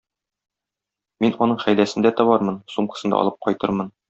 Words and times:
Мин 1.25 1.37
аның 1.47 1.61
хәйләсен 1.65 2.07
дә 2.09 2.13
табармын, 2.23 2.59
сумкасын 2.79 3.15
да 3.17 3.23
алып 3.25 3.41
кайтырмын. 3.49 3.97